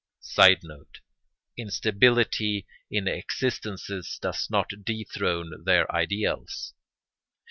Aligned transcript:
[Sidenote: 0.21 0.99
Instability 1.57 2.65
in 2.89 3.07
existences 3.07 4.17
does 4.19 4.49
not 4.49 4.71
dethrone 4.83 5.63
their 5.63 5.95
ideals. 5.95 6.73